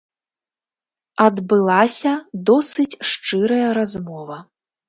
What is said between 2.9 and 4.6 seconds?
шчырая размова.